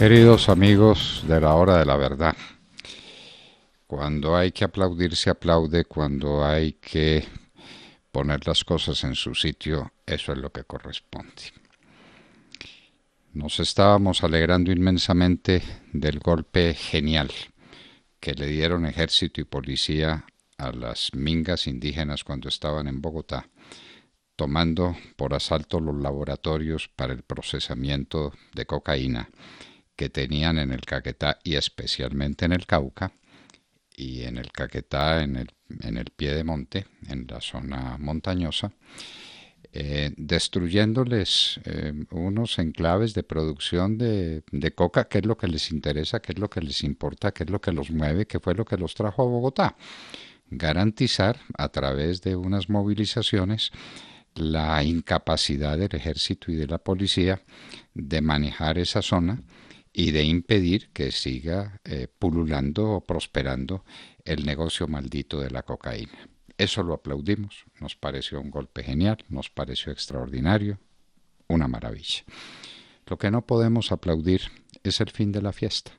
Queridos 0.00 0.48
amigos 0.48 1.22
de 1.28 1.42
la 1.42 1.52
hora 1.52 1.76
de 1.76 1.84
la 1.84 1.94
verdad, 1.98 2.34
cuando 3.86 4.34
hay 4.34 4.50
que 4.50 4.64
aplaudir 4.64 5.14
se 5.14 5.28
aplaude, 5.28 5.84
cuando 5.84 6.42
hay 6.42 6.72
que 6.72 7.22
poner 8.10 8.46
las 8.46 8.64
cosas 8.64 9.04
en 9.04 9.14
su 9.14 9.34
sitio, 9.34 9.92
eso 10.06 10.32
es 10.32 10.38
lo 10.38 10.50
que 10.50 10.64
corresponde. 10.64 11.52
Nos 13.34 13.60
estábamos 13.60 14.24
alegrando 14.24 14.72
inmensamente 14.72 15.62
del 15.92 16.18
golpe 16.18 16.72
genial 16.72 17.30
que 18.20 18.32
le 18.32 18.46
dieron 18.46 18.86
ejército 18.86 19.42
y 19.42 19.44
policía 19.44 20.24
a 20.56 20.72
las 20.72 21.10
mingas 21.12 21.66
indígenas 21.66 22.24
cuando 22.24 22.48
estaban 22.48 22.88
en 22.88 23.02
Bogotá, 23.02 23.50
tomando 24.34 24.96
por 25.16 25.34
asalto 25.34 25.78
los 25.78 26.00
laboratorios 26.00 26.88
para 26.88 27.12
el 27.12 27.22
procesamiento 27.22 28.32
de 28.54 28.64
cocaína 28.64 29.28
que 30.00 30.08
tenían 30.08 30.56
en 30.56 30.72
el 30.72 30.80
Caquetá 30.80 31.40
y 31.44 31.56
especialmente 31.56 32.46
en 32.46 32.52
el 32.52 32.64
Cauca 32.64 33.12
y 33.94 34.22
en 34.22 34.38
el 34.38 34.50
Caquetá 34.50 35.22
en 35.22 35.36
el, 35.36 35.50
en 35.82 35.98
el 35.98 36.06
pie 36.06 36.32
de 36.32 36.42
monte, 36.42 36.86
en 37.06 37.26
la 37.28 37.42
zona 37.42 37.98
montañosa, 37.98 38.72
eh, 39.74 40.14
destruyéndoles 40.16 41.60
eh, 41.66 41.92
unos 42.12 42.58
enclaves 42.58 43.12
de 43.12 43.24
producción 43.24 43.98
de, 43.98 44.42
de, 44.50 44.70
coca, 44.70 45.04
que 45.06 45.18
es 45.18 45.26
lo 45.26 45.36
que 45.36 45.48
les 45.48 45.70
interesa, 45.70 46.22
qué 46.22 46.32
es 46.32 46.38
lo 46.38 46.48
que 46.48 46.62
les 46.62 46.82
importa, 46.82 47.32
qué 47.32 47.44
es 47.44 47.50
lo 47.50 47.60
que 47.60 47.70
los 47.70 47.90
mueve, 47.90 48.26
qué 48.26 48.40
fue 48.40 48.54
lo 48.54 48.64
que 48.64 48.78
los 48.78 48.94
trajo 48.94 49.20
a 49.20 49.26
Bogotá. 49.26 49.76
Garantizar 50.48 51.38
a 51.58 51.68
través 51.68 52.22
de 52.22 52.36
unas 52.36 52.70
movilizaciones 52.70 53.70
la 54.34 54.82
incapacidad 54.82 55.76
del 55.76 55.94
ejército 55.94 56.50
y 56.50 56.54
de 56.54 56.68
la 56.68 56.78
policía 56.78 57.42
de 57.92 58.22
manejar 58.22 58.78
esa 58.78 59.02
zona 59.02 59.42
y 59.92 60.12
de 60.12 60.24
impedir 60.24 60.90
que 60.92 61.12
siga 61.12 61.80
eh, 61.84 62.08
pululando 62.18 62.90
o 62.90 63.06
prosperando 63.06 63.84
el 64.24 64.44
negocio 64.46 64.86
maldito 64.86 65.40
de 65.40 65.50
la 65.50 65.62
cocaína. 65.62 66.28
Eso 66.58 66.82
lo 66.82 66.94
aplaudimos, 66.94 67.64
nos 67.80 67.96
pareció 67.96 68.40
un 68.40 68.50
golpe 68.50 68.82
genial, 68.82 69.18
nos 69.28 69.50
pareció 69.50 69.92
extraordinario, 69.92 70.78
una 71.48 71.68
maravilla. 71.68 72.24
Lo 73.06 73.18
que 73.18 73.30
no 73.30 73.46
podemos 73.46 73.92
aplaudir 73.92 74.42
es 74.84 75.00
el 75.00 75.10
fin 75.10 75.32
de 75.32 75.42
la 75.42 75.52
fiesta. 75.52 75.92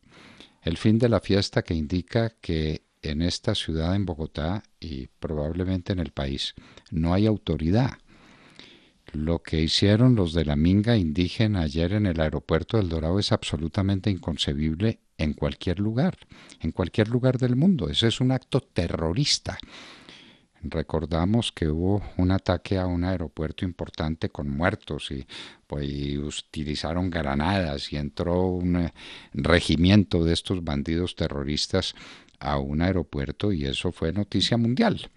El 0.62 0.78
fin 0.78 1.00
de 1.00 1.10
la 1.10 1.20
fiesta 1.20 1.64
que 1.64 1.74
indica 1.74 2.30
que 2.42 2.86
en 3.02 3.22
esta 3.24 3.56
ciudad, 3.56 3.96
en 3.96 4.06
Bogotá 4.06 4.64
y 4.80 5.08
probablemente 5.08 5.92
en 5.92 6.00
el 6.00 6.12
país, 6.12 6.54
no 6.92 7.14
hay 7.14 7.26
autoridad 7.26 7.98
lo 9.14 9.40
que 9.44 9.62
hicieron 9.62 10.16
los 10.16 10.34
de 10.34 10.46
la 10.46 10.56
minga 10.56 10.98
indígena 10.98 11.62
ayer 11.62 11.94
en 11.94 12.06
el 12.06 12.20
aeropuerto 12.20 12.78
del 12.78 12.90
Dorado 12.90 13.20
es 13.20 13.32
absolutamente 13.32 14.10
inconcebible 14.10 15.00
en 15.18 15.34
cualquier 15.34 15.80
lugar, 15.80 16.18
en 16.62 16.72
cualquier 16.72 17.10
lugar 17.10 17.38
del 17.38 17.56
mundo. 17.56 17.90
Ese 17.90 18.08
es 18.08 18.22
un 18.22 18.32
acto 18.32 18.62
terrorista. 18.62 19.58
Recordamos 20.64 21.52
que 21.52 21.68
hubo 21.68 22.04
un 22.18 22.32
ataque 22.32 22.78
a 22.78 22.86
un 22.86 23.04
aeropuerto 23.04 23.66
importante 23.66 24.30
con 24.30 24.50
muertos 24.50 25.10
y, 25.10 25.26
pues, 25.66 25.90
utilizaron 26.48 27.10
granadas 27.10 27.92
y 27.92 27.98
entró 27.98 28.46
un 28.46 28.76
eh, 28.76 28.94
regimiento 29.34 30.24
de 30.24 30.34
estos 30.34 30.64
bandidos 30.64 31.16
terroristas 31.16 31.96
a 32.40 32.60
un 32.60 32.82
aeropuerto 32.82 33.52
y 33.52 33.66
eso 33.66 33.92
fue 33.92 34.14
noticia 34.14 34.58
mundial. 34.58 35.10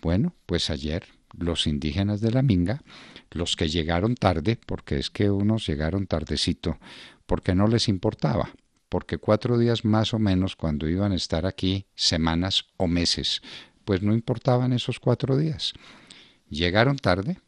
Bueno, 0.00 0.34
pues 0.46 0.70
ayer 0.70 1.04
los 1.38 1.66
indígenas 1.66 2.20
de 2.20 2.30
la 2.30 2.42
Minga, 2.42 2.82
los 3.30 3.56
que 3.56 3.68
llegaron 3.68 4.14
tarde, 4.14 4.58
porque 4.66 4.98
es 4.98 5.10
que 5.10 5.30
unos 5.30 5.66
llegaron 5.66 6.06
tardecito, 6.06 6.78
porque 7.26 7.54
no 7.54 7.66
les 7.66 7.88
importaba, 7.88 8.50
porque 8.88 9.18
cuatro 9.18 9.58
días 9.58 9.84
más 9.84 10.14
o 10.14 10.18
menos 10.18 10.56
cuando 10.56 10.88
iban 10.88 11.12
a 11.12 11.16
estar 11.16 11.46
aquí, 11.46 11.86
semanas 11.94 12.66
o 12.76 12.86
meses, 12.86 13.42
pues 13.84 14.02
no 14.02 14.12
importaban 14.12 14.72
esos 14.72 15.00
cuatro 15.00 15.36
días. 15.36 15.72
Llegaron 16.48 16.96
tarde, 16.96 17.38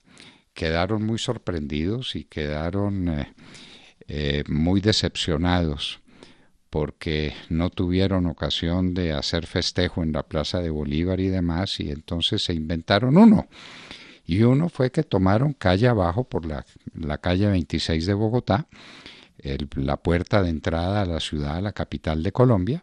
quedaron 0.54 1.04
muy 1.04 1.19
sorprendidos 1.19 2.16
y 2.16 2.25
quedaron 2.25 3.09
eh, 3.09 3.34
eh, 4.09 4.44
muy 4.48 4.80
decepcionados 4.80 6.00
porque 6.74 7.34
no 7.50 7.70
tuvieron 7.70 8.26
ocasión 8.26 8.94
de 8.94 9.12
hacer 9.12 9.46
festejo 9.46 10.02
en 10.02 10.10
la 10.10 10.24
Plaza 10.24 10.60
de 10.60 10.70
Bolívar 10.70 11.20
y 11.20 11.28
demás, 11.28 11.78
y 11.78 11.92
entonces 11.92 12.42
se 12.42 12.52
inventaron 12.52 13.16
uno. 13.16 13.46
Y 14.26 14.42
uno 14.42 14.68
fue 14.68 14.90
que 14.90 15.04
tomaron 15.04 15.52
calle 15.52 15.86
abajo 15.86 16.24
por 16.24 16.46
la, 16.46 16.66
la 16.96 17.18
calle 17.18 17.46
26 17.46 18.06
de 18.06 18.14
Bogotá, 18.14 18.66
la 19.76 19.98
puerta 19.98 20.42
de 20.42 20.50
entrada 20.50 21.02
a 21.02 21.06
la 21.06 21.20
ciudad, 21.20 21.58
a 21.58 21.60
la 21.60 21.70
capital 21.70 22.24
de 22.24 22.32
Colombia, 22.32 22.82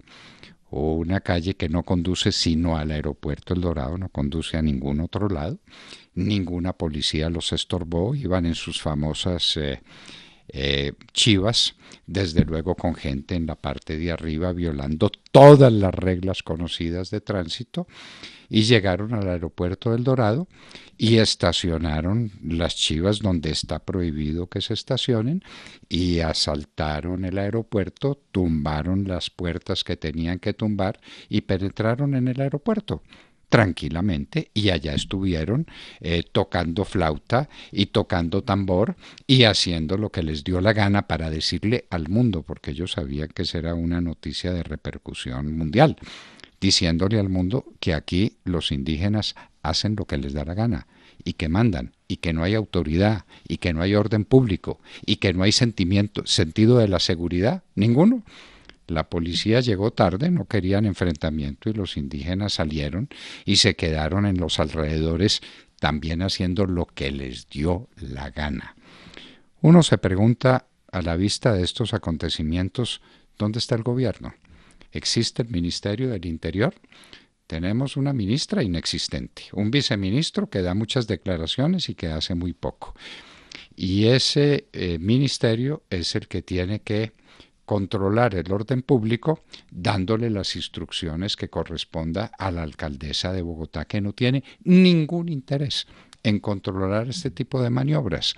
o 0.70 0.94
una 0.94 1.20
calle 1.20 1.56
que 1.56 1.68
no 1.68 1.84
conduce 1.84 2.32
sino 2.32 2.78
al 2.78 2.92
aeropuerto 2.92 3.54
El 3.54 3.60
Dorado, 3.60 3.98
no 3.98 4.08
conduce 4.08 4.56
a 4.56 4.62
ningún 4.62 5.02
otro 5.02 5.28
lado. 5.28 5.60
Ninguna 6.16 6.72
policía 6.72 7.30
los 7.30 7.52
estorbó, 7.52 8.16
iban 8.16 8.46
en 8.46 8.56
sus 8.56 8.82
famosas 8.82 9.58
eh, 9.58 9.82
eh, 10.48 10.94
chivas, 11.14 11.76
desde 12.06 12.44
luego 12.44 12.76
con 12.76 12.96
gente 12.96 13.36
en 13.36 13.46
la 13.46 13.56
parte 13.56 13.98
de 13.98 14.12
arriba 14.12 14.54
violando 14.54 15.10
todas 15.32 15.72
las 15.72 15.94
reglas 15.94 16.44
conocidas 16.44 17.10
de 17.10 17.22
tránsito 17.22 17.88
y 18.50 18.64
llegaron 18.64 19.14
al 19.14 19.30
aeropuerto 19.30 19.92
del 19.92 20.04
Dorado 20.04 20.48
y 20.98 21.18
estacionaron 21.18 22.32
las 22.44 22.76
chivas 22.76 23.20
donde 23.20 23.50
está 23.50 23.80
prohibido 23.80 24.48
que 24.48 24.60
se 24.60 24.74
estacionen 24.74 25.42
y 25.88 26.20
asaltaron 26.20 27.24
el 27.24 27.38
aeropuerto, 27.38 28.20
tumbaron 28.32 29.08
las 29.08 29.30
puertas 29.30 29.86
que 29.86 29.96
tenían 29.96 30.40
que 30.40 30.54
tumbar 30.54 31.00
y 31.30 31.42
penetraron 31.42 32.14
en 32.14 32.28
el 32.28 32.42
aeropuerto 32.42 33.04
tranquilamente 33.52 34.50
y 34.54 34.70
allá 34.70 34.94
estuvieron 34.94 35.68
eh, 36.00 36.24
tocando 36.32 36.86
flauta 36.86 37.50
y 37.70 37.88
tocando 37.88 38.44
tambor 38.44 38.96
y 39.28 39.44
haciendo 39.44 39.98
lo 39.98 40.10
que 40.10 40.24
les 40.24 40.46
dio 40.46 40.62
la 40.62 40.72
gana 40.72 41.06
para 41.06 41.30
decirle 41.30 41.84
al 41.90 42.08
mundo, 42.08 42.44
porque 42.44 42.72
ellos 42.72 42.94
sabían 42.94 43.28
que 43.28 43.44
será 43.44 43.74
una 43.74 44.00
noticia 44.00 44.54
de 44.54 44.64
repercusión 44.64 45.58
mundial, 45.58 45.98
diciéndole 46.62 47.20
al 47.20 47.28
mundo 47.28 47.66
que 47.82 47.94
aquí 47.94 48.38
los 48.46 48.72
indígenas 48.72 49.36
hacen 49.64 49.98
lo 49.98 50.06
que 50.06 50.18
les 50.18 50.32
da 50.32 50.46
la 50.46 50.54
gana 50.54 50.88
y 51.26 51.34
que 51.34 51.50
mandan 51.50 51.92
y 52.08 52.18
que 52.18 52.32
no 52.32 52.44
hay 52.44 52.56
autoridad 52.56 53.26
y 53.46 53.58
que 53.58 53.74
no 53.74 53.82
hay 53.82 53.96
orden 53.96 54.24
público 54.24 54.80
y 55.06 55.18
que 55.18 55.34
no 55.34 55.44
hay 55.44 55.52
sentimiento, 55.52 56.26
sentido 56.26 56.78
de 56.78 56.88
la 56.88 57.00
seguridad, 57.00 57.64
ninguno. 57.76 58.24
La 58.92 59.10
policía 59.10 59.62
llegó 59.62 59.92
tarde, 59.92 60.30
no 60.30 60.46
querían 60.46 60.86
enfrentamiento 60.86 61.70
y 61.70 61.74
los 61.74 61.96
indígenas 61.96 62.54
salieron 62.54 63.10
y 63.46 63.56
se 63.56 63.76
quedaron 63.76 64.26
en 64.26 64.38
los 64.38 64.60
alrededores 64.60 65.42
también 65.80 66.22
haciendo 66.22 66.66
lo 66.66 66.86
que 66.86 67.12
les 67.12 67.48
dio 67.48 67.88
la 67.98 68.30
gana. 68.30 68.76
Uno 69.62 69.82
se 69.82 69.98
pregunta 69.98 70.68
a 70.92 71.02
la 71.02 71.16
vista 71.16 71.54
de 71.54 71.64
estos 71.64 71.94
acontecimientos, 71.94 73.02
¿dónde 73.38 73.60
está 73.60 73.76
el 73.76 73.84
gobierno? 73.84 74.34
¿Existe 74.92 75.42
el 75.42 75.50
Ministerio 75.50 76.10
del 76.10 76.26
Interior? 76.26 76.76
Tenemos 77.48 77.96
una 77.96 78.12
ministra 78.12 78.62
inexistente, 78.62 79.44
un 79.54 79.72
viceministro 79.72 80.50
que 80.50 80.62
da 80.62 80.74
muchas 80.74 81.08
declaraciones 81.08 81.90
y 81.90 81.96
que 81.96 82.08
hace 82.08 82.36
muy 82.36 82.54
poco. 82.54 82.94
Y 83.76 84.08
ese 84.08 84.68
eh, 84.74 85.00
ministerio 85.00 85.84
es 85.90 86.16
el 86.16 86.28
que 86.28 86.42
tiene 86.42 86.82
que 86.82 87.14
controlar 87.72 88.36
el 88.36 88.52
orden 88.52 88.82
público 88.82 89.46
dándole 89.72 90.30
las 90.30 90.58
instrucciones 90.58 91.38
que 91.38 91.50
corresponda 91.50 92.30
a 92.38 92.52
la 92.52 92.64
alcaldesa 92.64 93.32
de 93.32 93.42
Bogotá, 93.42 93.86
que 93.86 94.02
no 94.02 94.12
tiene 94.12 94.44
ningún 94.66 95.30
interés 95.30 95.88
en 96.22 96.42
controlar 96.42 97.08
este 97.08 97.32
tipo 97.32 97.64
de 97.64 97.70
maniobras. 97.70 98.34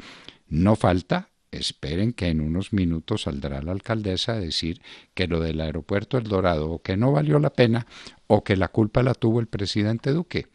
No 0.49 0.75
falta, 0.75 1.29
esperen 1.49 2.13
que 2.13 2.27
en 2.27 2.41
unos 2.41 2.73
minutos 2.73 3.23
saldrá 3.23 3.63
la 3.63 3.71
alcaldesa 3.71 4.33
a 4.33 4.39
decir 4.39 4.83
que 5.15 5.25
lo 5.27 5.39
del 5.39 5.61
aeropuerto 5.61 6.19
El 6.19 6.25
Dorado 6.25 6.69
o 6.69 6.83
que 6.83 6.95
no 6.95 7.11
valió 7.11 7.39
la 7.39 7.53
pena 7.53 7.87
o 8.27 8.43
que 8.43 8.55
la 8.55 8.67
culpa 8.67 9.01
la 9.01 9.15
tuvo 9.15 9.39
el 9.39 9.47
presidente 9.47 10.11
Duque. 10.11 10.45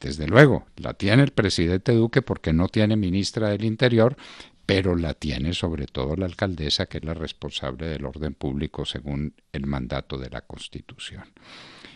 Desde 0.00 0.26
luego, 0.26 0.66
la 0.76 0.94
tiene 0.94 1.22
el 1.22 1.30
presidente 1.30 1.92
Duque 1.92 2.20
porque 2.20 2.52
no 2.52 2.68
tiene 2.68 2.96
ministra 2.96 3.48
del 3.50 3.64
Interior, 3.64 4.16
pero 4.66 4.96
la 4.96 5.14
tiene 5.14 5.54
sobre 5.54 5.86
todo 5.86 6.16
la 6.16 6.26
alcaldesa, 6.26 6.86
que 6.86 6.98
es 6.98 7.04
la 7.04 7.14
responsable 7.14 7.86
del 7.86 8.04
orden 8.04 8.34
público 8.34 8.84
según 8.84 9.34
el 9.52 9.66
mandato 9.66 10.18
de 10.18 10.30
la 10.30 10.42
Constitución. 10.42 11.24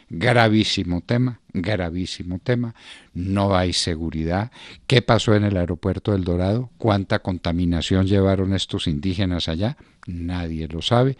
Gravísimo 0.08 1.00
tema, 1.00 1.40
gravísimo 1.52 2.38
tema. 2.38 2.76
No 3.12 3.56
hay 3.56 3.72
seguridad. 3.72 4.52
¿Qué 4.86 5.02
pasó 5.02 5.34
en 5.34 5.42
el 5.42 5.56
aeropuerto 5.56 6.12
del 6.12 6.22
Dorado? 6.22 6.70
¿Cuánta 6.78 7.18
contaminación 7.18 8.06
llevaron 8.06 8.54
estos 8.54 8.86
indígenas 8.86 9.48
allá? 9.48 9.76
Nadie 10.06 10.68
lo 10.68 10.80
sabe, 10.80 11.18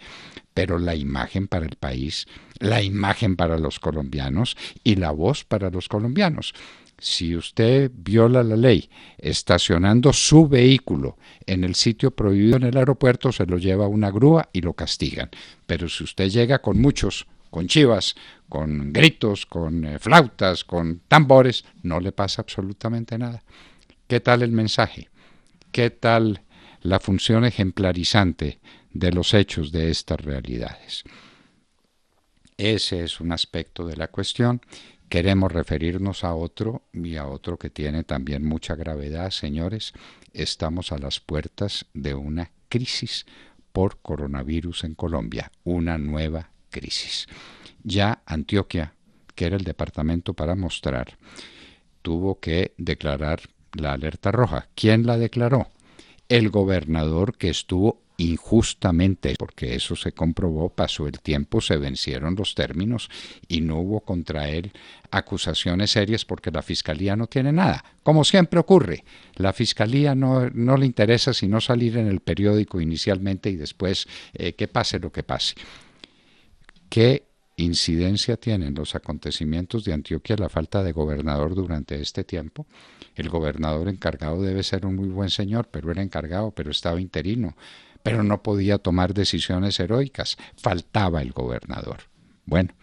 pero 0.53 0.79
la 0.79 0.95
imagen 0.95 1.47
para 1.47 1.65
el 1.65 1.75
país, 1.75 2.27
la 2.59 2.81
imagen 2.81 3.35
para 3.35 3.57
los 3.57 3.79
colombianos 3.79 4.55
y 4.85 4.95
la 4.95 5.11
voz 5.11 5.43
para 5.43 5.69
los 5.69 5.89
colombianos 5.89 6.53
Si 6.97 7.35
usted 7.35 7.91
viola 7.93 8.41
la 8.41 8.55
ley 8.55 8.89
estacionando 9.17 10.13
su 10.13 10.47
vehículo 10.47 11.17
en 11.45 11.65
el 11.65 11.75
sitio 11.75 12.11
prohibido 12.11 12.55
en 12.55 12.63
el 12.63 12.77
aeropuerto, 12.77 13.33
se 13.33 13.45
lo 13.45 13.57
lleva 13.57 13.89
una 13.89 14.11
grúa 14.11 14.49
y 14.53 14.61
lo 14.61 14.73
castigan. 14.73 15.29
Pero 15.65 15.89
si 15.89 16.05
usted 16.05 16.29
llega 16.29 16.59
con 16.59 16.79
muchos, 16.79 17.27
con 17.49 17.67
chivas, 17.67 18.15
con 18.49 18.93
gritos, 18.93 19.45
con 19.45 19.85
eh, 19.85 19.99
flautas, 19.99 20.63
con 20.63 21.01
tambores, 21.07 21.65
no 21.83 21.99
le 21.99 22.11
pasa 22.11 22.41
absolutamente 22.41 23.17
nada. 23.17 23.43
¿Qué 24.07 24.19
tal 24.19 24.41
el 24.41 24.51
mensaje? 24.51 25.09
¿Qué 25.71 25.89
tal 25.89 26.41
la 26.81 26.99
función 26.99 27.45
ejemplarizante 27.45 28.59
de 28.91 29.11
los 29.11 29.33
hechos 29.33 29.71
de 29.71 29.89
estas 29.89 30.21
realidades? 30.21 31.03
Ese 32.57 33.03
es 33.03 33.19
un 33.19 33.31
aspecto 33.31 33.85
de 33.85 33.97
la 33.97 34.07
cuestión. 34.07 34.61
Queremos 35.09 35.51
referirnos 35.51 36.23
a 36.23 36.33
otro 36.33 36.83
y 36.91 37.15
a 37.15 37.27
otro 37.27 37.57
que 37.57 37.69
tiene 37.69 38.03
también 38.03 38.45
mucha 38.45 38.75
gravedad, 38.75 39.29
señores. 39.29 39.93
Estamos 40.33 40.91
a 40.91 40.97
las 40.97 41.19
puertas 41.19 41.85
de 41.93 42.13
una 42.13 42.51
crisis 42.67 43.25
por 43.71 43.99
coronavirus 44.01 44.85
en 44.85 44.95
Colombia, 44.95 45.51
una 45.63 45.97
nueva 45.97 46.49
crisis. 46.77 47.27
Ya 47.83 48.21
Antioquia, 48.25 48.93
que 49.35 49.45
era 49.45 49.55
el 49.55 49.63
departamento 49.63 50.33
para 50.33 50.55
mostrar, 50.55 51.17
tuvo 52.01 52.39
que 52.39 52.73
declarar 52.77 53.41
la 53.73 53.93
alerta 53.93 54.31
roja. 54.31 54.67
¿Quién 54.75 55.05
la 55.05 55.17
declaró? 55.17 55.71
El 56.29 56.49
gobernador 56.49 57.37
que 57.37 57.49
estuvo 57.49 58.01
injustamente, 58.17 59.35
porque 59.37 59.75
eso 59.75 59.95
se 59.95 60.11
comprobó, 60.11 60.69
pasó 60.69 61.07
el 61.07 61.19
tiempo, 61.19 61.61
se 61.61 61.77
vencieron 61.77 62.35
los 62.35 62.55
términos 62.55 63.09
y 63.47 63.61
no 63.61 63.77
hubo 63.79 64.01
contra 64.01 64.49
él 64.49 64.71
acusaciones 65.11 65.91
serias 65.91 66.25
porque 66.25 66.51
la 66.51 66.63
fiscalía 66.63 67.15
no 67.15 67.27
tiene 67.27 67.53
nada. 67.53 67.83
Como 68.03 68.23
siempre 68.23 68.59
ocurre, 68.59 69.03
la 69.35 69.53
fiscalía 69.53 70.15
no, 70.15 70.49
no 70.49 70.77
le 70.77 70.87
interesa 70.87 71.33
sino 71.33 71.61
salir 71.61 71.97
en 71.97 72.07
el 72.07 72.19
periódico 72.19 72.81
inicialmente 72.81 73.49
y 73.49 73.55
después 73.55 74.07
eh, 74.33 74.53
que 74.53 74.67
pase 74.67 74.99
lo 74.99 75.11
que 75.11 75.23
pase. 75.23 75.55
¿Qué 76.89 77.27
incidencia 77.57 78.37
tienen 78.37 78.75
los 78.75 78.95
acontecimientos 78.95 79.83
de 79.83 79.93
Antioquia 79.93 80.35
la 80.37 80.47
falta 80.47 80.83
de 80.83 80.91
gobernador 80.91 81.55
durante 81.55 81.99
este 81.99 82.23
tiempo. 82.23 82.67
El 83.15 83.29
gobernador 83.29 83.89
encargado 83.89 84.41
debe 84.41 84.63
ser 84.63 84.85
un 84.85 84.95
muy 84.95 85.09
buen 85.09 85.31
señor, 85.31 85.67
pero 85.69 85.91
era 85.91 86.03
encargado, 86.03 86.51
pero 86.51 86.69
estaba 86.69 87.01
interino, 87.01 87.57
pero 88.03 88.23
no 88.23 88.43
podía 88.43 88.77
tomar 88.77 89.15
decisiones 89.15 89.79
heroicas. 89.79 90.37
Faltaba 90.55 91.21
el 91.23 91.31
gobernador. 91.31 92.03
Bueno, 92.45 92.75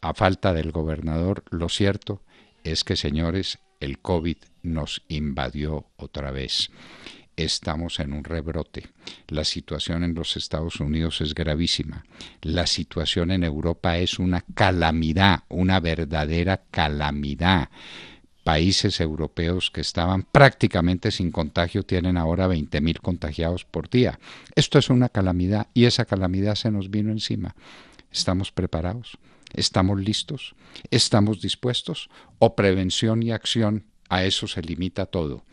a 0.00 0.14
falta 0.14 0.54
del 0.54 0.70
gobernador, 0.70 1.42
lo 1.50 1.68
cierto 1.68 2.22
es 2.62 2.84
que, 2.84 2.94
señores, 2.94 3.58
el 3.80 3.98
COVID 3.98 4.36
nos 4.62 5.02
invadió 5.08 5.86
otra 5.96 6.30
vez 6.30 6.70
estamos 7.36 8.00
en 8.00 8.12
un 8.12 8.24
rebrote. 8.24 8.88
La 9.28 9.44
situación 9.44 10.04
en 10.04 10.14
los 10.14 10.36
Estados 10.36 10.80
Unidos 10.80 11.20
es 11.20 11.34
gravísima. 11.34 12.04
La 12.42 12.66
situación 12.66 13.30
en 13.30 13.44
Europa 13.44 13.98
es 13.98 14.18
una 14.18 14.44
calamidad, 14.54 15.44
una 15.48 15.80
verdadera 15.80 16.62
calamidad. 16.70 17.70
Países 18.44 19.00
europeos 19.00 19.70
que 19.70 19.80
estaban 19.80 20.24
prácticamente 20.24 21.12
sin 21.12 21.30
contagio 21.30 21.84
tienen 21.84 22.16
ahora 22.16 22.48
20.000 22.48 23.00
contagiados 23.00 23.64
por 23.64 23.88
día. 23.88 24.18
Esto 24.56 24.78
es 24.78 24.90
una 24.90 25.08
calamidad 25.08 25.68
y 25.74 25.84
esa 25.84 26.04
calamidad 26.04 26.56
se 26.56 26.70
nos 26.70 26.90
vino 26.90 27.12
encima. 27.12 27.54
¿Estamos 28.10 28.50
preparados? 28.50 29.16
¿Estamos 29.52 30.00
listos? 30.00 30.54
¿Estamos 30.90 31.40
dispuestos? 31.40 32.10
¿O 32.38 32.56
prevención 32.56 33.22
y 33.22 33.30
acción? 33.30 33.84
A 34.08 34.24
eso 34.24 34.46
se 34.46 34.60
limita 34.60 35.06
todo. 35.06 35.44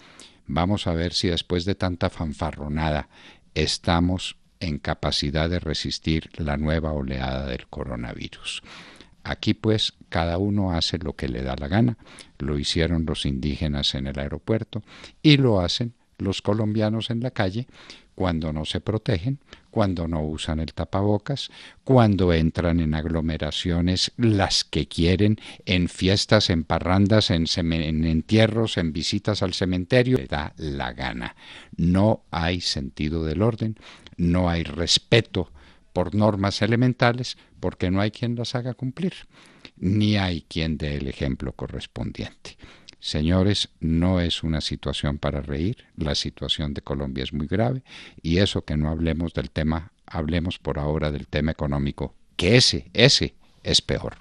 Vamos 0.51 0.87
a 0.87 0.93
ver 0.93 1.13
si 1.13 1.27
después 1.27 1.63
de 1.63 1.75
tanta 1.75 2.09
fanfarronada 2.09 3.07
estamos 3.53 4.35
en 4.59 4.79
capacidad 4.79 5.47
de 5.47 5.59
resistir 5.59 6.31
la 6.37 6.57
nueva 6.57 6.91
oleada 6.91 7.45
del 7.45 7.67
coronavirus. 7.67 8.63
Aquí 9.23 9.53
pues 9.53 9.93
cada 10.09 10.39
uno 10.39 10.71
hace 10.73 10.97
lo 10.97 11.15
que 11.15 11.29
le 11.29 11.43
da 11.43 11.55
la 11.55 11.67
gana, 11.67 11.97
lo 12.39 12.57
hicieron 12.57 13.05
los 13.05 13.27
indígenas 13.27 13.93
en 13.93 14.07
el 14.07 14.17
aeropuerto 14.17 14.81
y 15.21 15.37
lo 15.37 15.59
hacen 15.59 15.93
los 16.17 16.41
colombianos 16.41 17.11
en 17.11 17.19
la 17.21 17.29
calle 17.29 17.67
cuando 18.15 18.51
no 18.51 18.65
se 18.65 18.81
protegen, 18.81 19.37
cuando 19.69 20.07
no 20.07 20.23
usan 20.23 20.59
el 20.59 20.73
tapabocas, 20.73 21.49
cuando 21.83 22.33
entran 22.33 22.79
en 22.79 22.93
aglomeraciones 22.93 24.11
las 24.17 24.63
que 24.63 24.87
quieren, 24.87 25.39
en 25.65 25.89
fiestas, 25.89 26.49
en 26.49 26.63
parrandas, 26.63 27.31
en, 27.31 27.45
en, 27.57 28.05
entierros, 28.05 28.77
en 28.77 28.93
visitas 28.93 29.43
al 29.43 29.53
cementerio, 29.53 30.17
le 30.17 30.27
da 30.27 30.53
la 30.57 30.93
gana. 30.93 31.35
No 31.75 32.23
hay 32.31 32.61
sentido 32.61 33.23
del 33.23 33.41
orden, 33.41 33.77
no 34.17 34.49
hay 34.49 34.63
respeto 34.63 35.51
por 35.93 36.15
normas 36.15 36.61
elementales, 36.61 37.37
porque 37.59 37.91
no 37.91 38.01
hay 38.01 38.11
quien 38.11 38.35
las 38.35 38.55
haga 38.55 38.73
cumplir, 38.73 39.13
ni 39.77 40.17
hay 40.17 40.43
quien 40.47 40.77
dé 40.77 40.95
el 40.95 41.07
ejemplo 41.07 41.53
correspondiente. 41.53 42.57
Señores, 42.99 43.69
no 43.79 44.19
es 44.19 44.43
una 44.43 44.61
situación 44.61 45.17
para 45.17 45.41
reír, 45.41 45.85
la 45.95 46.15
situación 46.15 46.73
de 46.73 46.81
Colombia 46.81 47.23
es 47.23 47.31
muy 47.31 47.47
grave 47.47 47.81
y 48.21 48.39
eso 48.39 48.63
que 48.63 48.75
no 48.75 48.89
hablemos 48.89 49.33
del 49.33 49.49
tema, 49.49 49.93
hablemos 50.05 50.59
por 50.59 50.79
ahora 50.79 51.11
del 51.11 51.27
tema 51.27 51.51
económico, 51.51 52.13
que 52.35 52.57
ese, 52.57 52.89
ese 52.93 53.35
es 53.63 53.81
peor. 53.81 54.17